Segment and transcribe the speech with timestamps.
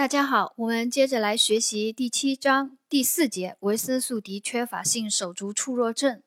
[0.00, 6.22] 大家好，我们接着来学习第七章第四节维生素 D 缺乏性手足处弱症。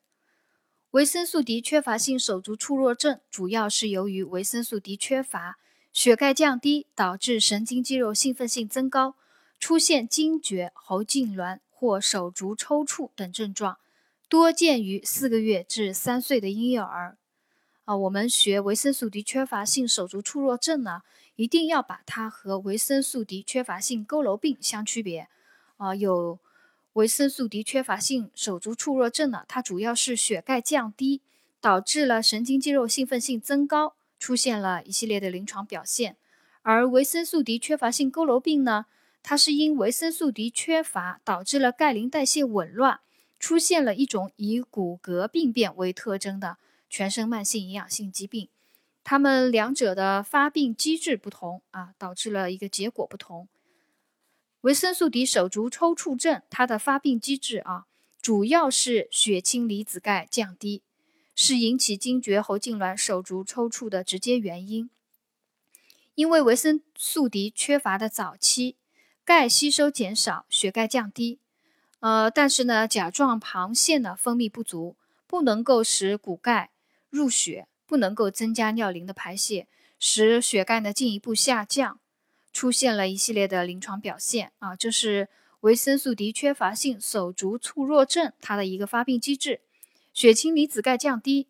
[0.92, 5.58] 维生素 D 缺乏性手足处弱症主要是由于维生素 D 缺乏，
[5.92, 9.16] 血钙降低，导致神经肌肉兴奋性增高，
[9.58, 13.78] 出现惊厥、喉痉挛或手足抽搐等症状，
[14.28, 17.18] 多见于四个月至三岁的婴幼儿。
[17.84, 21.02] 啊，我们学维生素 D 缺乏性手足处弱症呢？
[21.36, 25.28] 一定要把它和维生素 D 缺乏性佝偻病相区别。
[25.76, 26.38] 啊，有
[26.94, 31.20] 维生素 D 缺乏性手足处弱症呢，它主要是血钙降低，
[31.60, 36.16] 导致了神经肌肉兴奋性增高，出现了一系列的临床表现。
[36.62, 38.86] 而维生素 D 缺乏性佝偻病呢，
[39.22, 43.00] 它是因维生素 D 缺乏导致了钙磷代谢紊乱，
[43.38, 46.56] 出现了一种以骨骼病变为特征的
[46.96, 48.48] 全身慢性营养性疾病。
[49.02, 53.48] 它们两者的发病机制不同啊，导致了一个结果不同。
[54.60, 57.86] 维生素 D 手足抽搐症，它的发病机制啊，
[58.22, 60.82] 主要是血清离子钙降低，
[61.34, 64.88] 是引起惊厥、喉痉挛、手足抽搐的直接原因。
[66.14, 68.76] 因为维生素 D 缺乏的早期，
[69.24, 71.40] 钙吸收减少，血钙降低，
[71.98, 74.94] 呃，但是呢，甲状旁腺呢分泌不足，
[75.26, 76.70] 不能够使骨钙
[77.14, 77.68] 入血。
[77.86, 79.68] 不能够增加尿磷的排泄，
[80.00, 82.00] 使血钙呢进一步下降，
[82.50, 85.28] 出现了一系列的临床表现啊，这是
[85.60, 89.60] 维生素 D 缺乏性手足处弱症它的一个发病机制，
[90.14, 91.46] 血清离子钙降低，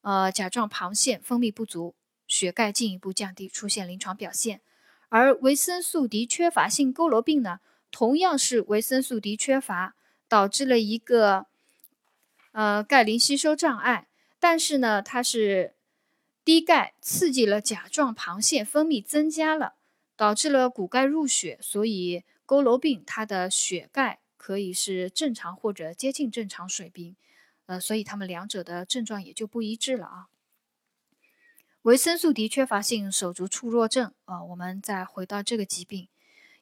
[0.00, 1.94] 呃，甲状旁腺分泌不足，
[2.26, 4.60] 血钙进一步降低，出现临床表现。
[5.08, 7.60] 而维生素 D 缺乏性佝偻病呢，
[7.92, 9.94] 同样是维生素 D 缺乏
[10.28, 11.46] 导致了一个
[12.50, 14.08] 呃钙磷吸收障碍。
[14.40, 15.74] 但是呢，它是
[16.44, 19.74] 低钙刺激了甲状旁腺分泌增加了，
[20.16, 27.16] 导致了骨钙入血，所以佝偻病它的血钙可以是正常或者接近正常水平，
[27.66, 30.28] 呃，所以它们两者的症状也就不一致了啊。
[31.82, 36.08] 维生素 D 缺乏性手足搐弱症啊，我们再回到这个疾病，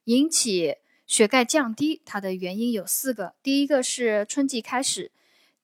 [0.04, 0.76] 引起
[1.06, 5.12] 血钙降低，它的原因有四个，第一个是春季开始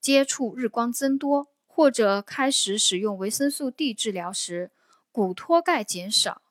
[0.00, 1.48] 接触日光增多。
[1.74, 4.70] 或者开始使用维生素 D 治疗时，
[5.10, 6.42] 骨脱钙减少，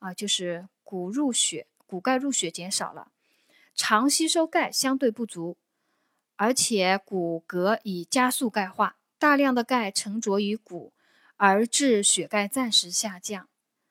[0.00, 3.12] 啊，就是骨入血，骨钙入血减少了，
[3.76, 5.56] 肠吸收钙相对不足，
[6.34, 10.92] 而且骨骼已加速钙化，大量的钙沉着于骨，
[11.36, 13.46] 而致血钙暂时下降，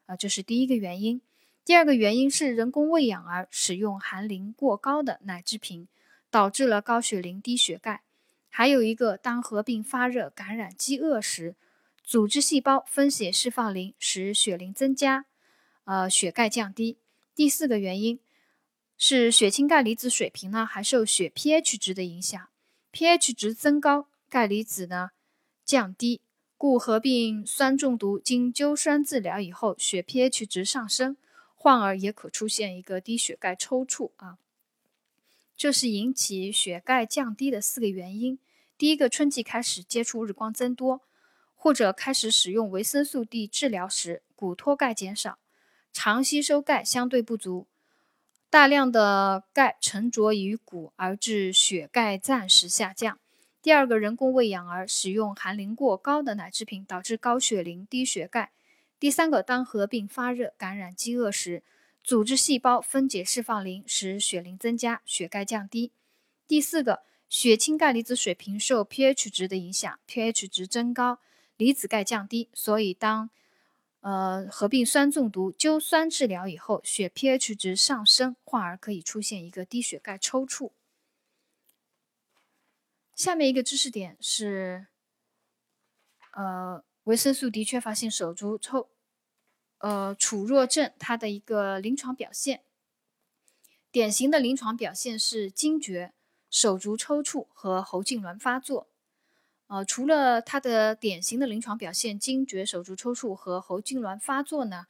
[0.06, 1.22] 啊，这是第一个原因。
[1.64, 5.88] 第二个原因是人工喂养儿使用含磷过高的奶制品，
[6.30, 8.02] 导致了高血磷低血钙。
[8.56, 11.56] 还有一个，当合并发热、感染、饥饿时，
[12.04, 15.26] 组织细胞分解释放磷，使血磷增加，
[15.86, 17.00] 呃，血钙降低。
[17.34, 18.20] 第四个原因
[18.96, 22.48] 是血清钙离子水平呢，还受血 pH 值的影响
[22.92, 25.10] ，pH 值增高，钙离子呢
[25.66, 26.22] 降低，
[26.56, 31.18] 故合并酸中毒经灸酸治疗以后，血 pH 值上升，
[31.56, 34.38] 患儿也可出现一个低血钙抽搐啊。
[35.56, 38.40] 这是引起血钙降低的四个原因。
[38.78, 41.02] 第一个，春季开始接触日光增多，
[41.56, 45.38] 或者开始使用维生素 D 治疗时，骨脱钙减少，
[45.94, 47.68] 常吸收钙相对不足，
[48.50, 53.20] 大量的钙沉着于骨，而致血钙暂时下降。
[53.62, 58.52] 第二个，人工喂养儿使用含磷过高的奶制品，导致高血磷低血钙。
[59.00, 61.64] 第三个，当合并发热、感染、饥饿时。
[62.04, 65.94] 组织细胞分解释放磷，使血磷增加，血钙降低。
[66.46, 71.20] 第四个，血清钙离子水平受 pH 值的影响，pH 值增高，
[71.56, 72.50] 离子钙降低。
[72.54, 73.30] 所以当
[74.02, 80.72] 呃合并酸中毒灸酸治疗以后，血 pH 值上升，患儿可以出现一个低血钙抽搐。
[83.16, 84.88] 下面一个知识点是，
[86.34, 88.90] 呃，维生素 D 缺乏性手足抽。
[89.84, 92.64] 呃，处弱症它的一个临床表现，
[93.92, 96.14] 典型的临床表现是惊厥、
[96.50, 98.88] 手足抽搐和喉痉挛发作。
[99.68, 104.88] 呃，除了它的典型的临床表现惊厥、手足抽搐和喉痉挛发作呢，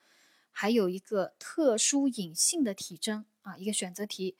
[0.51, 4.38] 还有一个特殊隐性的体征啊，一个选择题：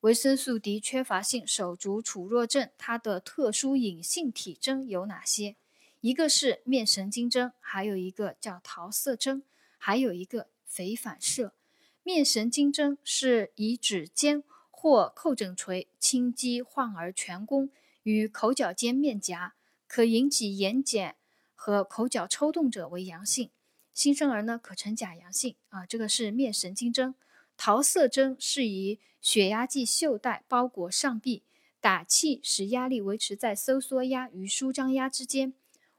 [0.00, 5.56] 维生素 D 缺乏性手足处弱症它的特殊隐性体征有哪些？
[6.00, 9.42] 一个是面神经征，还有一个叫桃色征。
[9.82, 11.54] 还有一个肥反射，
[12.02, 17.70] 面神经征是以指尖或扣枕锤轻击患儿颧弓
[18.02, 19.54] 与口角间面颊，
[19.88, 21.14] 可引起眼睑
[21.54, 23.48] 和口角抽动者为阳性，
[23.94, 27.14] 新生儿呢可呈假阳性啊，这个是面神经征。
[27.56, 31.42] 桃色针是以血压计袖带包裹上臂，
[31.80, 35.54] 打气使压力维持在收缩压与舒张压之间，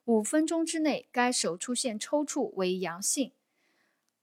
[0.06, 3.32] 五分钟之内该手出现抽搐为阳性。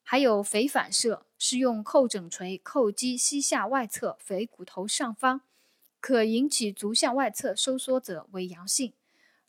[0.02, 5.42] 还有腓反射，是用叩枕锤叩击膝下外侧腓骨头上方，
[6.00, 8.92] 可引起足向外侧收缩者为阳性。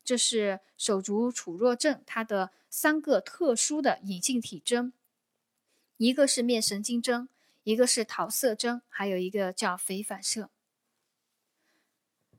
[0.04, 4.92] 这是手足杵弱症它的三个特殊的隐性体征，
[5.96, 7.28] 一个是面神经征，
[7.64, 10.50] 一个是桃色征，还有一个叫腓反射。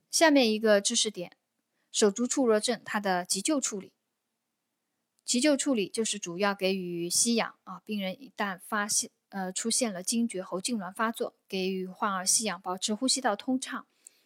[0.09, 1.37] 下面一个知识点：
[1.91, 3.91] 手足触弱症它的急救处理。
[5.25, 13.85] 急救处理就是主要给予吸氧啊，病人一旦发现呃出现了惊厥、喉痉挛发作，给予患儿吸氧，保持呼吸道通畅，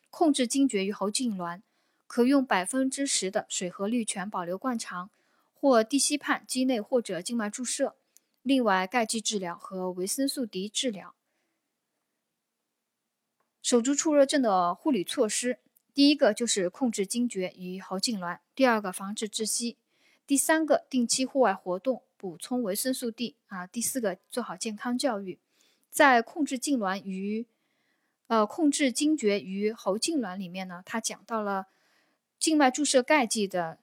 [0.10, 1.62] 控制惊厥与喉痉挛。
[2.08, 5.10] 可用百分之十的水合氯醛保留灌肠，
[5.54, 7.96] 或地西泮肌内或者静脉注射。
[8.44, 11.16] 另外，钙剂治疗和维生素 D 治疗。
[13.64, 15.60] 手足触热症的护理措施，
[15.96, 19.78] 第一个就是控制惊厥与喉痉挛，第二个防止窒息，
[20.28, 25.40] 第三个定期户外活动，补充维生素 D 啊，第四个做好健康教育。
[25.90, 27.48] 在控制痉挛与
[28.28, 31.68] 呃控制惊厥与喉痉挛里面呢，他讲到了。
[32.38, 33.80] 静脉注射钙剂的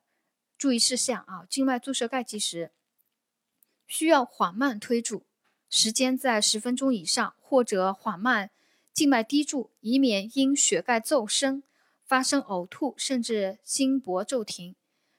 [0.58, 2.70] 注意事项啊，静脉注射钙剂时
[3.86, 5.24] 需要缓慢推注，
[5.70, 8.50] 时间在十分钟以上，或者缓慢
[8.92, 11.62] 静脉滴注，以免因血钙骤升
[12.12, 14.74] 发生呕吐，甚至心搏骤停。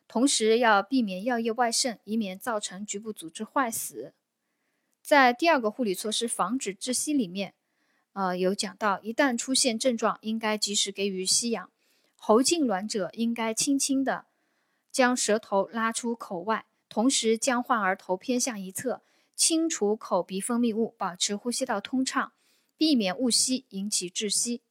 [0.08, 4.14] 同时要避免药液外渗，以免造成局部组织坏死。
[5.02, 7.56] 在第二个护理措施防止窒息里面，
[8.12, 11.72] 呃，有讲到，一旦出现症状，应该及时给予吸氧。
[12.16, 14.28] 喉痉挛者应该轻轻地
[14.92, 19.02] 将舌头拉出口外，同时将患儿头偏向一侧，
[19.36, 22.34] 清除口鼻分泌物，保持呼吸道通畅，
[22.78, 24.62] 避免误吸引起窒息。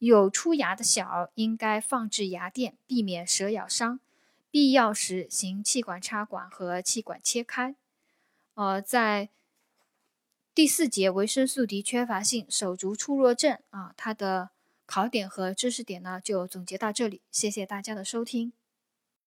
[0.00, 4.00] 有出牙的小儿应该放置牙垫，避免蛇咬伤。
[4.50, 7.76] 必要时行气管插管和气管切开。
[8.54, 9.28] 呃，在
[10.52, 14.50] 第四节维生素 D 缺乏性手足触弱症啊，它的。
[14.92, 17.20] 考点和知识点呢，就总结到这里。
[17.30, 18.52] 谢谢大家的收听。